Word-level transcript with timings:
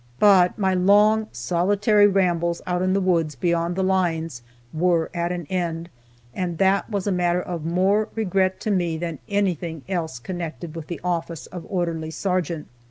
But 0.17 0.57
my 0.57 0.73
long, 0.73 1.27
solitary 1.31 2.07
rambles 2.07 2.59
out 2.65 2.81
in 2.81 2.93
the 2.93 2.99
woods, 2.99 3.35
beyond 3.35 3.75
the 3.75 3.83
lines, 3.83 4.41
were 4.73 5.11
at 5.13 5.31
an 5.31 5.45
end, 5.45 5.89
and 6.33 6.57
that 6.57 6.89
was 6.89 7.05
a 7.05 7.11
matter 7.11 7.43
of 7.43 7.65
more 7.65 8.09
regret 8.15 8.59
to 8.61 8.71
me 8.71 8.97
than 8.97 9.19
anything 9.29 9.83
else 9.87 10.17
connected 10.17 10.75
with 10.75 10.87
the 10.87 10.99
office 11.03 11.45
of 11.45 11.67
orderly 11.69 12.09
sergeant. 12.09 12.65